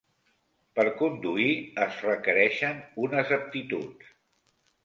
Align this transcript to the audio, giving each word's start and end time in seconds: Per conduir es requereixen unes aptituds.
Per 0.79 0.85
conduir 1.01 1.51
es 1.87 2.01
requereixen 2.07 2.81
unes 3.07 3.37
aptituds. 3.41 4.13